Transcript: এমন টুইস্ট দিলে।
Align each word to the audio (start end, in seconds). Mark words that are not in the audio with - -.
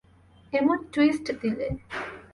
এমন 0.53 0.77
টুইস্ট 0.93 1.25
দিলে। 1.41 1.67